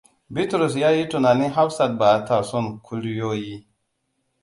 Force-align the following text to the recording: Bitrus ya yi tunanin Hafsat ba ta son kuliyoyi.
Bitrus 0.35 0.73
ya 0.81 0.89
yi 0.95 1.03
tunanin 1.09 1.51
Hafsat 1.57 1.97
ba 1.99 2.25
ta 2.25 2.43
son 2.43 2.79
kuliyoyi. 2.81 3.65